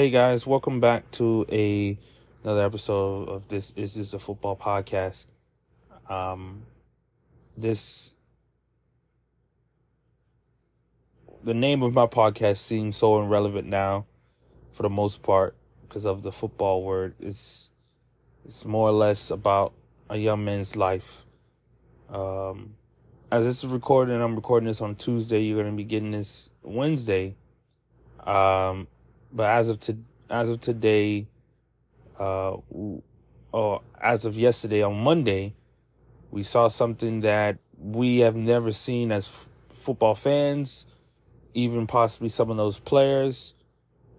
[0.00, 1.98] Hey guys, welcome back to a
[2.42, 5.26] another episode of this is this a football podcast.
[6.08, 6.62] Um
[7.54, 8.14] this
[11.44, 14.06] the name of my podcast seems so irrelevant now
[14.72, 17.14] for the most part because of the football word.
[17.20, 17.70] It's
[18.46, 19.74] it's more or less about
[20.08, 21.26] a young man's life.
[22.08, 22.74] Um
[23.30, 25.42] as this is recording, I'm recording this on Tuesday.
[25.42, 27.36] You're gonna be getting this Wednesday.
[28.26, 28.88] Um,
[29.32, 29.96] but as of to
[30.28, 31.26] as of today,
[32.18, 32.56] uh,
[33.52, 35.54] or as of yesterday on Monday,
[36.30, 40.86] we saw something that we have never seen as f- football fans,
[41.54, 43.54] even possibly some of those players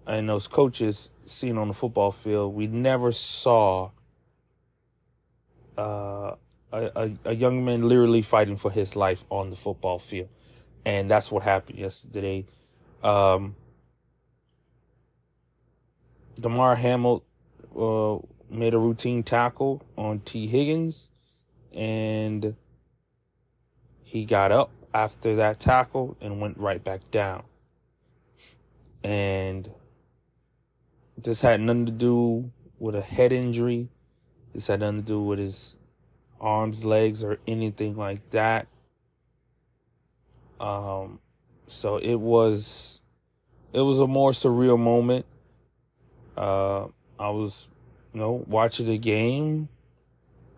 [0.06, 2.54] and those coaches seen on the football field.
[2.54, 3.90] We never saw
[5.78, 6.34] uh,
[6.72, 10.28] a, a, a young man literally fighting for his life on the football field.
[10.84, 12.46] And that's what happened yesterday.
[13.02, 13.54] Um,
[16.40, 17.20] Damar Hamlin
[17.78, 18.18] uh,
[18.50, 21.10] made a routine tackle on Tee Higgins,
[21.72, 22.56] and
[24.02, 27.44] he got up after that tackle and went right back down.
[29.02, 29.70] And
[31.16, 33.88] this had nothing to do with a head injury.
[34.54, 35.76] This had nothing to do with his
[36.40, 38.66] arms, legs, or anything like that.
[40.60, 41.20] Um,
[41.66, 43.00] so it was,
[43.72, 45.26] it was a more surreal moment.
[46.36, 46.86] Uh,
[47.18, 47.68] I was,
[48.12, 49.68] you know, watching the game.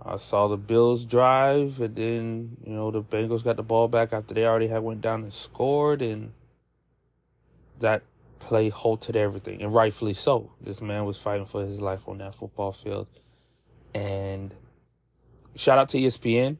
[0.06, 4.12] I saw the Bills drive, and then you know the Bengals got the ball back
[4.12, 6.32] after they already had went down and scored, and
[7.80, 8.02] that
[8.38, 10.52] play halted everything, and rightfully so.
[10.60, 13.08] This man was fighting for his life on that football field,
[13.94, 14.54] and
[15.56, 16.58] shout out to ESPN,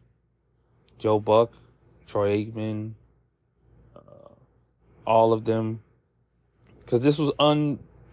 [0.98, 1.52] Joe Buck,
[2.06, 2.92] Troy Aikman,
[3.94, 4.00] uh,
[5.06, 5.82] all of them,
[6.80, 7.30] because this was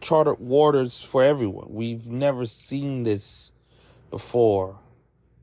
[0.02, 1.68] uncharted waters for everyone.
[1.70, 3.52] We've never seen this
[4.10, 4.80] before,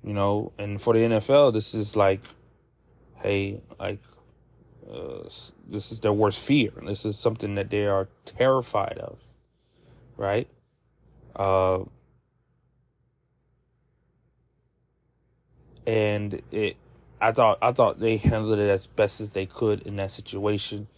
[0.03, 2.21] you know, and for the NFL, this is like,
[3.17, 4.01] hey, like,
[4.91, 5.29] uh,
[5.69, 6.73] this is their worst fear.
[6.85, 9.19] This is something that they are terrified of,
[10.17, 10.49] right?
[11.37, 11.85] Uh,
[15.87, 16.77] and it
[17.21, 20.89] I thought I thought they handled it as best as they could in that situation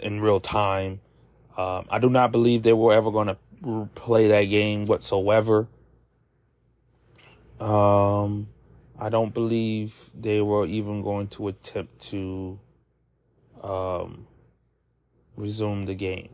[0.00, 1.00] in real time.
[1.56, 5.68] Um, I do not believe they were ever going to play that game whatsoever.
[7.58, 8.48] Um,
[8.98, 12.58] I don't believe they were even going to attempt to
[13.62, 14.26] um,
[15.36, 16.28] resume the game.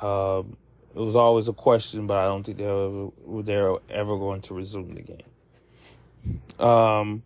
[0.00, 0.56] Um,
[0.94, 4.42] it was always a question, but I don't think they were, they were ever going
[4.42, 6.66] to resume the game.
[6.66, 7.22] Um,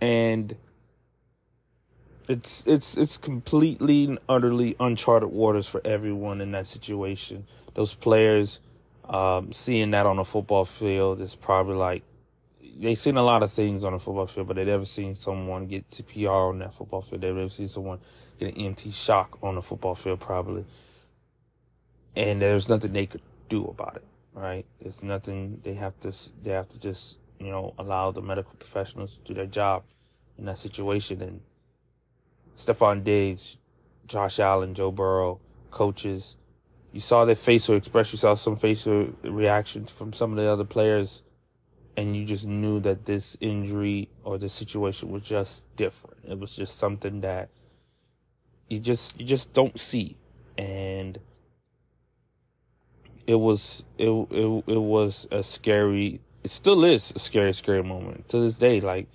[0.00, 0.56] and
[2.28, 7.46] it's it's it's completely and utterly uncharted waters for everyone in that situation.
[7.74, 8.60] Those players
[9.08, 12.02] um, seeing that on a football field is probably like
[12.78, 15.66] they've seen a lot of things on a football field, but they've never seen someone
[15.66, 17.20] get CPR on that football field.
[17.20, 17.98] They've never seen someone
[18.38, 20.64] get an EMT shock on a football field, probably.
[22.16, 24.64] And there's nothing they could do about it, right?
[24.80, 26.12] It's nothing they have to.
[26.42, 29.82] They have to just you know, allow the medical professionals to do their job
[30.38, 31.20] in that situation.
[31.22, 31.40] And
[32.56, 33.56] Stefon Diggs,
[34.06, 36.36] Josh Allen, Joe Burrow, coaches,
[36.92, 40.64] you saw their facial expression, you saw some facial reactions from some of the other
[40.64, 41.22] players,
[41.96, 46.18] and you just knew that this injury or this situation was just different.
[46.28, 47.48] It was just something that
[48.68, 50.16] you just you just don't see,
[50.56, 51.18] and
[53.26, 58.28] it was it it it was a scary it still is a scary, scary moment
[58.28, 58.80] to this day.
[58.80, 59.08] Like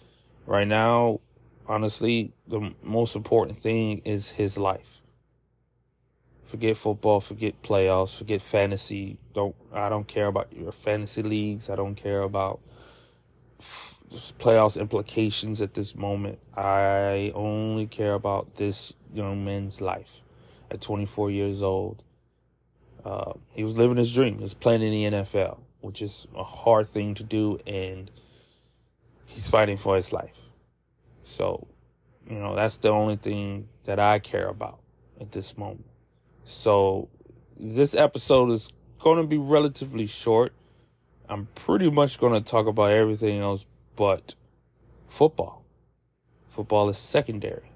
[0.46, 1.22] right now,
[1.70, 5.02] honestly, the most important thing is his life.
[6.46, 9.20] Forget football, forget playoffs, forget fantasy.
[9.34, 11.70] Don't I don't care about your fantasy leagues.
[11.70, 12.60] I don't care about
[13.60, 13.96] f-
[14.40, 16.40] playoffs implications at this moment.
[16.58, 20.22] I only care about this young man's life.
[20.72, 22.04] At 24 years old,
[23.06, 24.38] uh, he was living his dream.
[24.38, 28.12] He was playing in the NFL which is a hard thing to do, and
[29.26, 30.49] he's fighting for his life.
[31.30, 31.68] So,
[32.30, 34.80] you know, that's the only thing that I care about
[35.22, 35.86] at this moment.
[36.44, 37.10] So,
[37.58, 40.54] this episode is going to be relatively short.
[41.28, 43.66] I'm pretty much going to talk about everything else
[43.96, 44.36] but
[45.08, 45.64] football.
[46.50, 47.72] Football is secondary.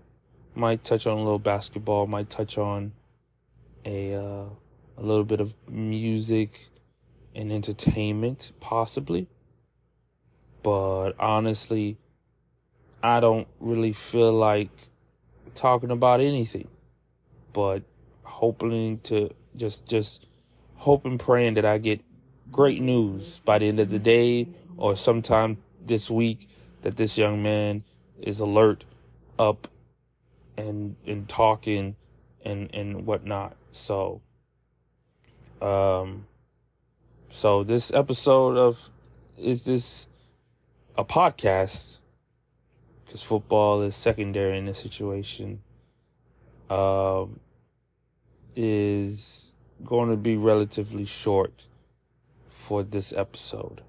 [0.55, 2.93] Might touch on a little basketball, might touch on
[3.85, 4.45] a uh,
[4.97, 6.69] a little bit of music,
[7.35, 9.27] and entertainment, possibly.
[10.61, 11.97] But honestly,
[13.03, 14.69] I don't really feel like
[15.55, 16.69] talking about anything.
[17.51, 17.83] But
[18.23, 20.25] hoping to Just just
[20.75, 22.01] hope and praying that I get
[22.51, 24.47] great news by the end of the day
[24.77, 26.49] or sometime this week
[26.81, 27.83] that this young man
[28.19, 28.83] is alert,
[29.37, 29.67] up,
[30.57, 31.95] and and talking
[32.43, 33.55] and and whatnot.
[33.71, 34.21] So,
[35.61, 36.25] um,
[37.29, 38.89] so this episode of
[39.37, 40.07] is this
[40.97, 41.99] a podcast
[43.13, 45.61] because football is secondary in this situation.
[46.67, 47.39] Um,
[48.55, 49.51] is
[49.85, 51.65] going to be relatively short
[52.49, 53.81] for this episode.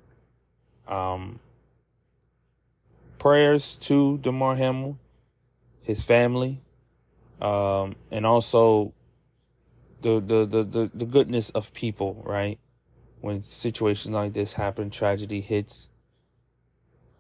[0.86, 1.40] Um,
[3.18, 4.98] prayers to Damar Hamlin,
[5.80, 6.60] his family,
[7.40, 8.92] um, and also
[10.02, 12.58] the, the, the, the, the goodness of people, right?
[13.22, 15.88] When situations like this happen, tragedy hits.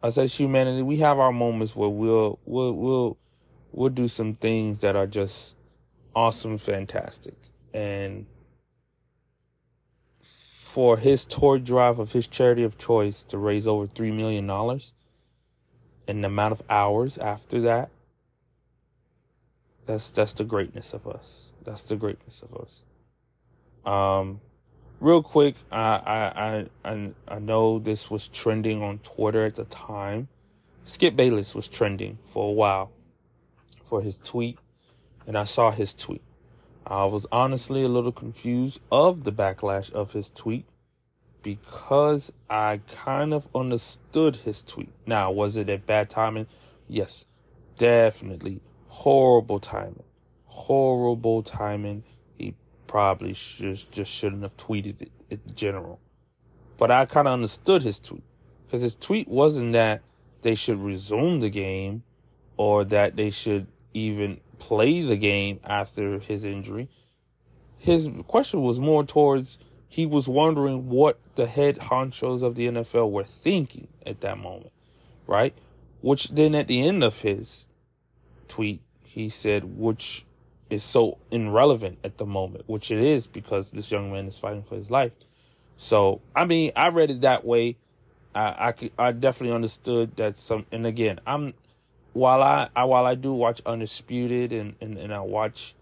[0.04, 3.18] Us as humanity, we have our moments where we'll we'll we'll
[3.72, 5.56] we'll do some things that are just
[6.14, 7.34] awesome, fantastic,
[7.72, 8.26] and
[10.22, 14.94] for his tour drive of his charity of choice to raise over three million dollars
[16.08, 17.90] in the amount of hours after that
[19.86, 21.50] that's that's the greatness of us.
[21.64, 22.82] That's the greatness of us.
[23.84, 24.40] Um
[25.00, 30.28] real quick i i i i know this was trending on twitter at the time
[30.84, 32.90] skip bayless was trending for a while
[33.84, 34.58] for his tweet
[35.26, 36.22] and i saw his tweet
[36.86, 40.66] I was honestly a little confused of the backlash of his tweet
[41.42, 44.92] because I kind of understood his tweet.
[45.06, 46.46] Now, was it a bad timing?
[46.86, 47.24] Yes,
[47.76, 48.60] definitely.
[48.88, 50.02] Horrible timing.
[50.44, 52.04] Horrible timing.
[52.86, 56.00] Probably just, just shouldn't have tweeted it in general.
[56.76, 58.24] But I kind of understood his tweet
[58.66, 60.02] because his tweet wasn't that
[60.42, 62.02] they should resume the game
[62.56, 66.88] or that they should even play the game after his injury.
[67.78, 69.58] His question was more towards
[69.88, 74.72] he was wondering what the head honchos of the NFL were thinking at that moment,
[75.26, 75.54] right?
[76.00, 77.66] Which then at the end of his
[78.48, 80.24] tweet, he said, which
[80.74, 84.62] is so irrelevant at the moment, which it is because this young man is fighting
[84.62, 85.12] for his life.
[85.76, 87.76] So, I mean, I read it that way.
[88.34, 91.54] I, I, I definitely understood that some, and again, I'm,
[92.12, 95.74] while I, I while I do watch Undisputed and, and, and I watch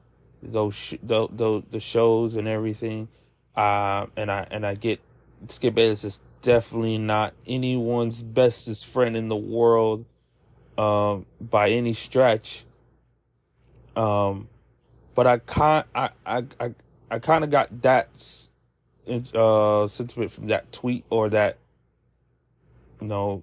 [0.42, 3.08] those sh- the, the the shows and everything,
[3.56, 5.00] uh, and I and I get
[5.48, 10.04] Skip Bayless is definitely not anyone's bestest friend in the world,
[10.76, 12.64] um, by any stretch.
[13.94, 14.48] Um,
[15.14, 16.74] but I kind I I I,
[17.10, 18.08] I kind of got that
[19.34, 21.58] uh sentiment from that tweet or that
[23.00, 23.42] you know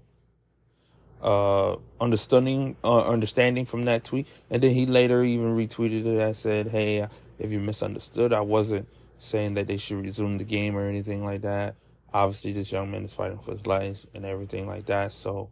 [1.22, 4.28] uh understanding uh, understanding from that tweet.
[4.50, 7.08] And then he later even retweeted it and said hey
[7.38, 8.88] if you misunderstood i wasn't
[9.20, 11.76] saying that they should resume the game or anything like that.
[12.14, 15.12] Obviously this young man is fighting for his life and everything like that.
[15.12, 15.50] So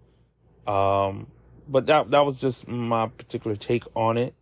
[0.65, 1.27] um
[1.67, 4.33] but that that was just my particular take on it.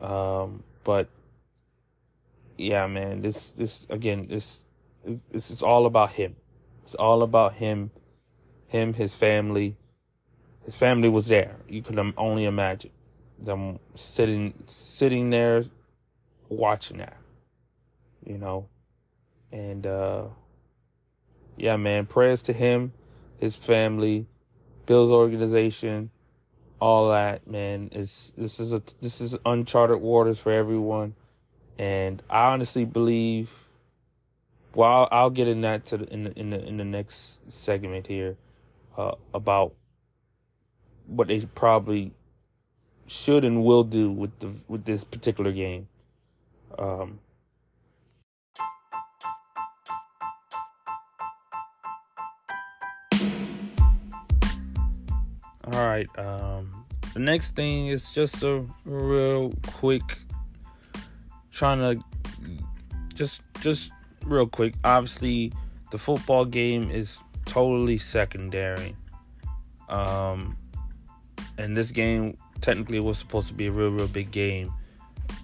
[0.00, 1.08] Um but
[2.56, 4.62] yeah man this this again this
[5.04, 6.36] this is all about him
[6.82, 7.90] it's all about him
[8.66, 9.76] him his family
[10.64, 11.56] his family was there.
[11.68, 12.90] You could only imagine
[13.38, 15.64] them sitting sitting there
[16.48, 17.16] watching that.
[18.24, 18.68] You know.
[19.50, 20.26] And uh
[21.56, 22.92] yeah, man, prayers to him,
[23.38, 24.26] his family,
[24.86, 26.10] Bill's organization,
[26.80, 27.90] all that, man.
[27.92, 31.14] Is this is a this is uncharted waters for everyone.
[31.78, 33.50] And I honestly believe
[34.74, 37.40] well, I'll, I'll get in that to the, in the, in the in the next
[37.50, 38.36] segment here
[38.96, 39.74] uh, about
[41.06, 42.12] what they probably
[43.06, 45.88] should and will do with the with this particular game.
[46.78, 47.18] Um,
[55.72, 56.08] all right.
[56.18, 56.84] Um,
[57.14, 60.02] the next thing is just a real quick
[61.50, 62.02] trying to
[63.14, 63.92] just just
[64.24, 64.74] real quick.
[64.84, 65.52] Obviously,
[65.90, 68.96] the football game is totally secondary.
[69.88, 70.56] Um,
[71.58, 74.72] and this game technically was supposed to be a real, real big game.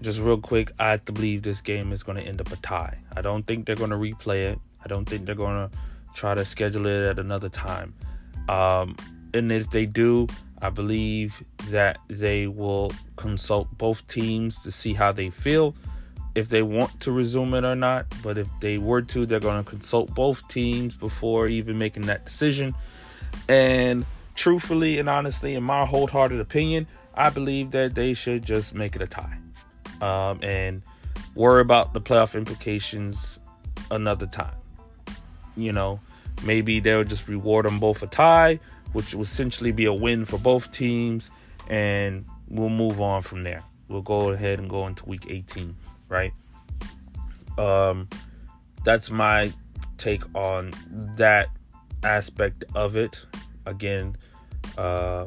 [0.00, 2.56] Just real quick, I have to believe this game is going to end up a
[2.56, 2.98] tie.
[3.16, 4.58] I don't think they're going to replay it.
[4.84, 5.76] I don't think they're going to
[6.14, 7.94] try to schedule it at another time.
[8.48, 8.96] Um,
[9.34, 10.26] and if they do,
[10.60, 15.74] I believe that they will consult both teams to see how they feel,
[16.34, 18.06] if they want to resume it or not.
[18.22, 22.24] But if they were to, they're going to consult both teams before even making that
[22.24, 22.74] decision.
[23.48, 28.96] And truthfully and honestly, in my wholehearted opinion, I believe that they should just make
[28.96, 29.38] it a tie.
[30.00, 30.82] Um, and
[31.34, 33.38] worry about the playoff implications
[33.90, 34.54] another time.
[35.56, 36.00] You know,
[36.44, 38.60] maybe they'll just reward them both a tie,
[38.92, 41.30] which will essentially be a win for both teams,
[41.68, 43.62] and we'll move on from there.
[43.88, 45.76] We'll go ahead and go into week 18,
[46.08, 46.32] right?
[47.58, 48.08] Um,
[48.84, 49.52] that's my
[49.96, 50.72] take on
[51.16, 51.48] that
[52.02, 53.24] aspect of it.
[53.64, 54.16] Again,
[54.76, 55.26] uh,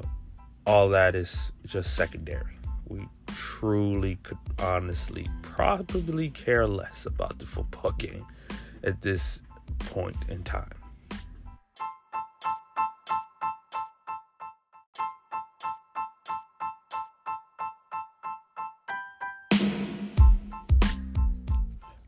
[0.65, 2.57] all that is just secondary.
[2.87, 8.25] We truly could honestly probably care less about the football game
[8.83, 9.41] at this
[9.79, 10.78] point in time.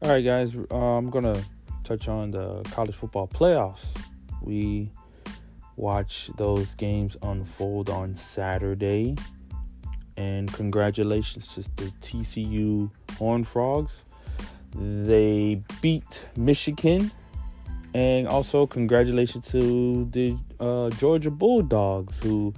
[0.03, 1.45] All right, guys, uh, I'm going to
[1.83, 3.85] touch on the college football playoffs.
[4.41, 4.91] We
[5.75, 9.15] watch those games unfold on Saturday.
[10.17, 12.89] And congratulations to the TCU
[13.19, 13.91] Horn Frogs.
[14.75, 17.11] They beat Michigan.
[17.93, 22.55] And also, congratulations to the uh, Georgia Bulldogs who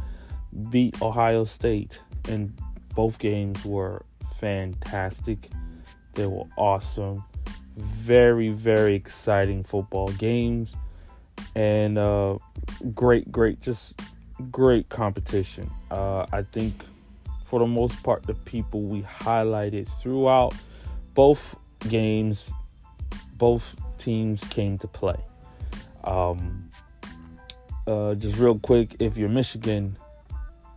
[0.69, 1.99] beat Ohio State.
[2.29, 2.57] And
[2.95, 4.05] both games were
[4.39, 5.49] fantastic.
[6.13, 7.25] They were awesome
[7.75, 10.73] very very exciting football games
[11.55, 12.37] and uh,
[12.93, 13.93] great great just
[14.51, 15.69] great competition.
[15.89, 16.73] Uh, i think
[17.49, 20.53] for the most part the people we highlighted throughout
[21.13, 21.55] both
[21.89, 22.49] games
[23.37, 23.63] both
[23.97, 25.19] teams came to play.
[26.03, 26.69] Um,
[27.87, 29.97] uh, just real quick if you're michigan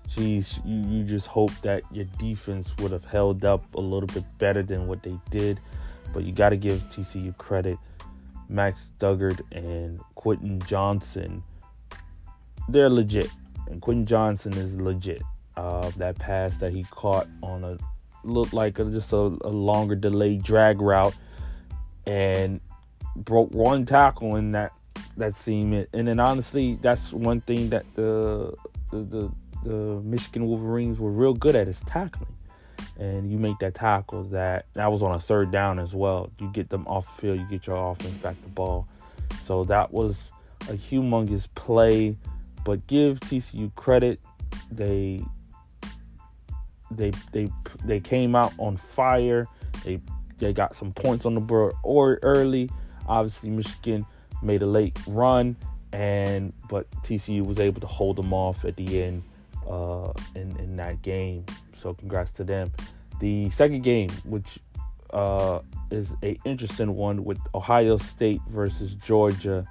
[0.08, 4.24] geez you, you just hope that your defense would have held up a little bit
[4.38, 5.58] better than what they did
[6.16, 7.76] but you got to give TCU credit.
[8.48, 11.42] Max Duggan and Quentin Johnston,
[12.70, 13.30] they're legit.
[13.68, 15.20] And Quentin Johnston is legit.
[15.58, 17.76] Uh, that pass that he caught on a
[18.24, 21.14] looked like a, just a, a longer delayed drag route
[22.06, 22.60] and
[23.14, 24.72] broke one tackle in that
[25.18, 25.84] that seam.
[25.92, 28.54] And then honestly, that's one thing that the
[28.90, 29.32] the, the,
[29.64, 32.36] the Michigan Wolverines were real good at is tackling
[32.98, 36.30] and you make that tackle that that was on a third down as well.
[36.40, 38.88] You get them off the field, you get your offense back the ball.
[39.44, 40.30] So that was
[40.68, 42.16] a humongous play,
[42.64, 44.20] but give TCU credit.
[44.70, 45.24] They
[46.90, 47.48] they they
[47.84, 49.46] they came out on fire.
[49.84, 50.00] They
[50.38, 52.70] they got some points on the board or early.
[53.06, 54.06] Obviously Michigan
[54.42, 55.56] made a late run
[55.92, 59.22] and but TCU was able to hold them off at the end
[59.68, 61.44] uh, in in that game.
[61.76, 62.72] So congrats to them.
[63.20, 64.58] The second game, which
[65.12, 69.66] uh, is a interesting one with Ohio State versus Georgia,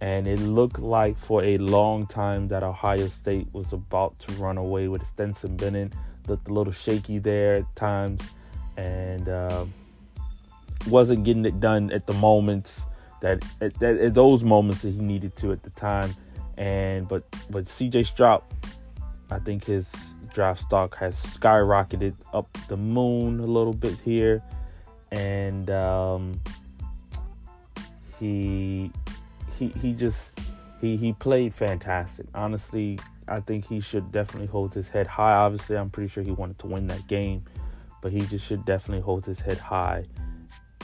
[0.00, 4.58] and it looked like for a long time that Ohio State was about to run
[4.58, 5.92] away with Stetson Bennett.
[6.28, 8.22] Looked a little shaky there at times,
[8.76, 9.64] and uh,
[10.88, 12.80] wasn't getting it done at the moments
[13.20, 16.14] that at, at, those moments that he needed to at the time.
[16.58, 18.04] And but but C.J.
[18.04, 18.42] Stroud,
[19.30, 19.90] I think his
[20.32, 24.42] draft stock has skyrocketed up the moon a little bit here,
[25.10, 26.40] and um,
[28.18, 28.90] he
[29.58, 30.30] he he just
[30.80, 32.26] he he played fantastic.
[32.34, 32.98] Honestly,
[33.28, 35.34] I think he should definitely hold his head high.
[35.34, 37.42] Obviously, I'm pretty sure he wanted to win that game,
[38.00, 40.04] but he just should definitely hold his head high.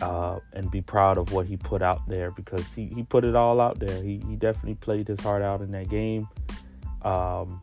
[0.00, 3.34] Uh, and be proud of what he put out there because he, he put it
[3.34, 4.00] all out there.
[4.00, 6.28] He, he definitely played his heart out in that game.
[7.02, 7.60] Um,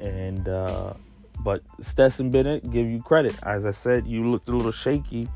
[0.00, 0.94] and uh,
[1.40, 3.36] but Stetson Bennett, give you credit.
[3.42, 5.28] As I said, you looked a little shaky,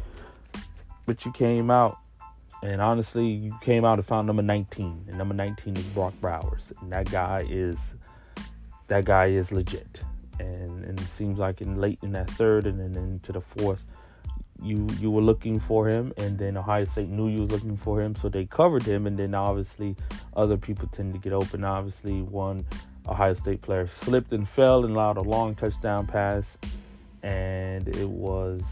[1.07, 1.99] but you came out.
[2.63, 5.05] And honestly, you came out and found number 19.
[5.09, 6.73] And number 19 is Brock Bowers.
[6.81, 7.77] And that guy is
[8.89, 10.01] that guy is legit.
[10.41, 13.83] And, and it seems like in late in that third and then into the fourth,
[14.63, 18.01] you you were looking for him, and then Ohio State knew you was looking for
[18.01, 19.97] him, so they covered him, and then obviously
[20.37, 21.65] other people tend to get open.
[21.65, 22.67] Obviously, one
[23.09, 26.45] Ohio State player slipped and fell and allowed a long touchdown pass,
[27.23, 28.63] and it was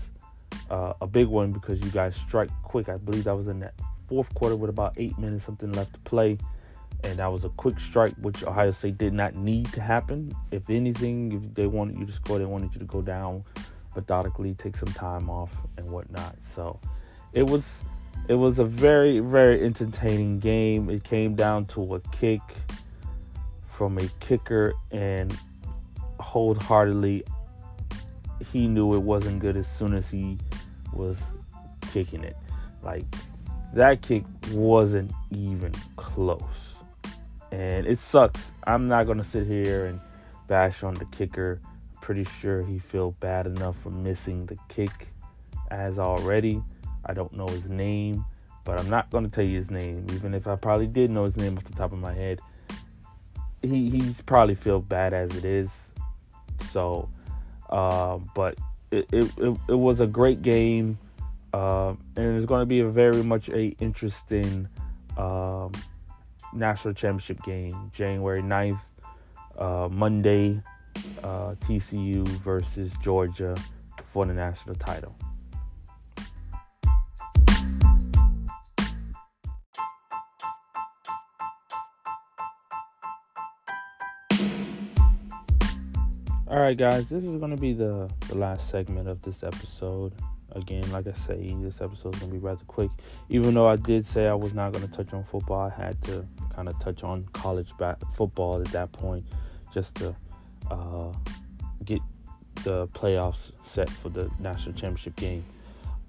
[0.71, 2.89] uh, a big one because you guys strike quick.
[2.89, 3.75] I believe that was in that
[4.09, 6.39] fourth quarter with about eight minutes something left to play,
[7.05, 10.33] and that was a quick strike which Ohio State did not need to happen.
[10.51, 13.45] If anything, if they wanted you to score, they wanted you to go down
[13.95, 16.37] methodically, take some time off and whatnot.
[16.55, 16.79] So
[17.33, 17.65] it was
[18.29, 20.91] it was a very very entertaining game.
[20.91, 22.41] It came down to a kick
[23.79, 25.39] from a kicker and
[26.19, 27.23] wholeheartedly
[28.53, 30.37] he knew it wasn't good as soon as he
[30.93, 31.17] was
[31.93, 32.37] kicking it.
[32.83, 33.05] Like
[33.75, 36.43] that kick wasn't even close.
[37.53, 38.41] And it sucks.
[38.65, 40.01] I'm not gonna sit here and
[40.49, 41.61] bash on the kicker.
[42.01, 45.07] Pretty sure he felt bad enough for missing the kick
[45.71, 46.61] as already.
[47.05, 48.25] I don't know his name,
[48.65, 51.25] but I'm not going to tell you his name, even if I probably did know
[51.25, 52.41] his name off the top of my head.
[53.63, 55.71] He he's probably feel bad as it is.
[56.71, 57.09] So,
[57.71, 58.57] uh, but
[58.91, 60.99] it, it, it, it, was a great game,
[61.53, 64.69] uh, and it's going to be a very much a interesting
[65.17, 65.73] um,
[66.53, 68.81] national championship game, January 9th,
[69.59, 70.61] uh, Monday,
[71.23, 73.57] uh, TCU versus Georgia
[74.13, 75.15] for the national title.
[86.69, 90.13] Right, guys, this is going to be the, the last segment of this episode.
[90.53, 92.91] Again, like I say, this episode is going to be rather quick.
[93.31, 96.03] Even though I did say I was not going to touch on football, I had
[96.05, 99.25] to kind of touch on college bat- football at that point
[99.73, 100.15] just to
[100.71, 101.11] uh,
[101.87, 102.03] get
[102.65, 105.47] the playoffs set for the national championship game.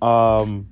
[0.01, 0.67] Um,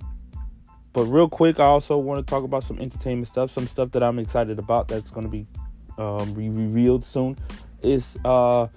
[0.91, 4.03] but real quick, I also want to talk about some entertainment stuff, some stuff that
[4.03, 5.47] I'm excited about that's going to be
[5.97, 7.37] um, revealed soon.
[7.83, 8.67] Is uh,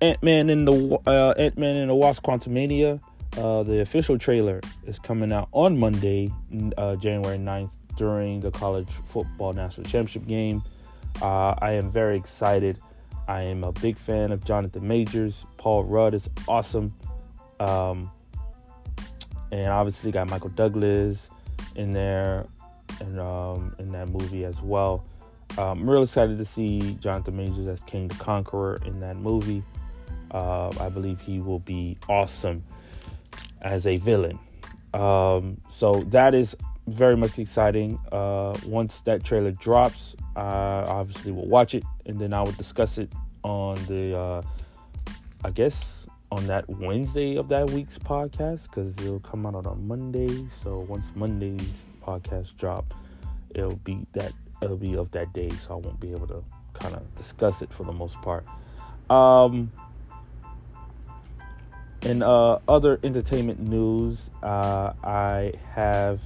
[0.00, 3.00] Ant Man in the uh, Ant Man and the Wasp Quantumania.
[3.36, 6.32] Uh, the official trailer is coming out on Monday,
[6.76, 10.62] uh, January 9th, during the college football national championship game.
[11.20, 12.78] Uh, I am very excited.
[13.26, 15.44] I am a big fan of Jonathan Majors.
[15.56, 16.94] Paul Rudd is awesome.
[17.60, 18.10] Um,
[19.50, 21.28] and obviously got Michael Douglas
[21.74, 22.46] in there
[23.00, 25.04] and um, in that movie as well.
[25.56, 29.62] I'm real excited to see Jonathan Majors as Kang the Conqueror in that movie.
[30.30, 32.62] Uh, I believe he will be awesome
[33.62, 34.38] as a villain.
[34.94, 36.56] Um, so that is
[36.86, 37.98] very much exciting.
[38.10, 42.98] Uh, once that trailer drops, I obviously will watch it and then I will discuss
[42.98, 44.42] it on the, uh,
[45.44, 49.74] I guess, on that Wednesday of that week's podcast because it'll come out on a
[49.74, 50.46] Monday.
[50.62, 51.68] So once Monday's
[52.02, 52.94] podcast drop,
[53.54, 54.32] it'll be that
[54.62, 55.50] it'll be of that day.
[55.50, 56.42] So I won't be able to
[56.74, 58.44] kind of discuss it for the most part.
[59.10, 59.72] Um,
[62.02, 66.20] in uh, other entertainment news, uh, I have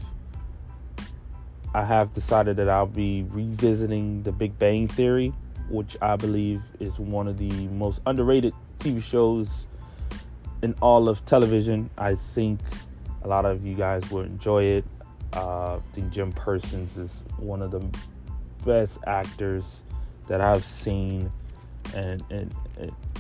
[1.75, 5.33] I have decided that I'll be revisiting The Big Bang Theory,
[5.71, 9.67] which I believe is one of the most underrated TV shows
[10.63, 11.89] in all of television.
[11.97, 12.61] I think
[13.23, 14.85] a lot of you guys will enjoy it.
[15.33, 17.83] Uh, I think Jim Parsons is one of the
[18.67, 19.81] best actors
[20.29, 21.31] that I've seen,
[21.95, 22.55] and and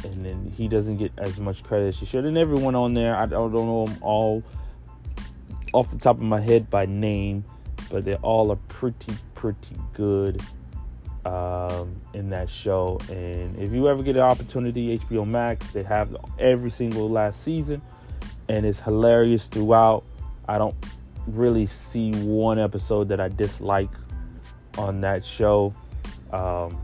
[0.05, 2.25] and, then he doesn't get as much credit as he should.
[2.25, 4.43] And everyone on there, I don't know them all
[5.73, 7.45] off the top of my head by name,
[7.91, 10.41] but they all are pretty pretty good
[11.25, 12.99] um, in that show.
[13.11, 17.83] And if you ever get an opportunity, HBO Max, they have every single last season,
[18.49, 20.05] and it's hilarious throughout.
[20.49, 20.75] I don't
[21.27, 23.91] really see one episode that I dislike
[24.79, 25.73] on that show.
[26.33, 26.79] Um,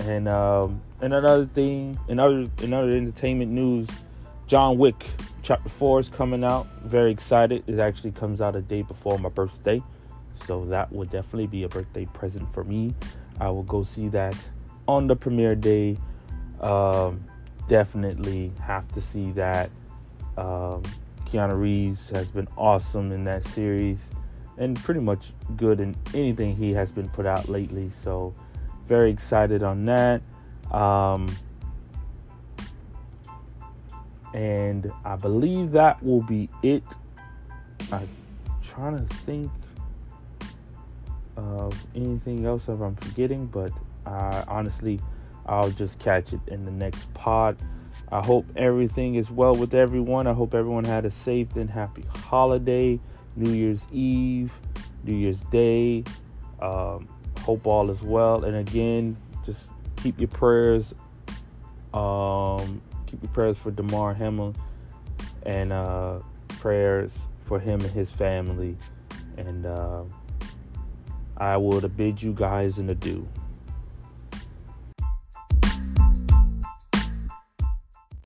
[0.00, 3.88] and um, and another thing, another another entertainment news,
[4.46, 5.04] John Wick
[5.42, 6.66] Chapter Four is coming out.
[6.82, 7.64] Very excited.
[7.66, 9.82] It actually comes out a day before my birthday,
[10.46, 12.94] so that will definitely be a birthday present for me.
[13.40, 14.36] I will go see that
[14.86, 15.96] on the premiere day.
[16.60, 17.24] Um,
[17.68, 19.70] definitely have to see that.
[20.36, 20.82] Um,
[21.26, 24.10] Keanu Reeves has been awesome in that series
[24.56, 27.90] and pretty much good in anything he has been put out lately.
[27.90, 28.34] So
[28.86, 30.22] very excited on that.
[30.70, 31.28] Um,
[34.32, 36.82] and I believe that will be it.
[37.92, 38.08] I'm
[38.62, 39.50] trying to think
[41.36, 43.72] of anything else if I'm forgetting, but
[44.06, 45.00] honestly,
[45.46, 47.56] I'll just catch it in the next pod.
[48.10, 50.26] I hope everything is well with everyone.
[50.26, 53.00] I hope everyone had a safe and happy holiday,
[53.36, 54.52] New Year's Eve,
[55.04, 56.04] New Year's Day.
[56.60, 57.08] Um,
[57.44, 58.44] hope all is well.
[58.44, 60.94] And again, just keep your prayers.
[61.92, 64.56] Um, keep your prayers for Damar Hamlin
[65.44, 67.12] and uh, prayers
[67.44, 68.76] for him and his family.
[69.36, 70.04] And uh,
[71.36, 73.28] I will bid you guys in adieu.